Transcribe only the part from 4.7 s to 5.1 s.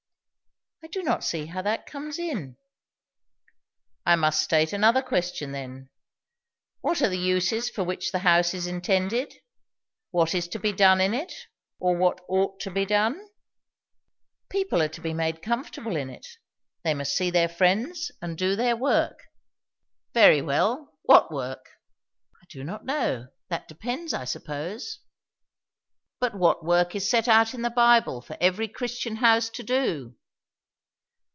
another